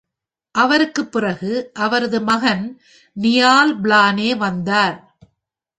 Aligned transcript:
அவருக்குப் 0.55 1.11
பிறகு 1.11 1.71
அவரது 1.73 2.21
மகன் 2.21 2.81
நியால் 3.13 3.81
பிளானே 3.81 4.35
வந்தார். 4.37 5.15